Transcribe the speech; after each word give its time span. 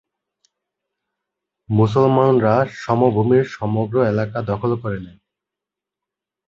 মুসলমানরা 1.69 2.55
সমভূমির 2.79 3.45
সমগ্র 3.57 3.95
এলাকা 4.05 4.37
দখল 4.41 4.71
করে 4.81 4.99
নেয়। 4.99 5.19